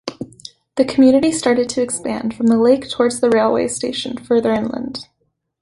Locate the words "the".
0.77-0.85, 2.47-2.57, 3.21-3.29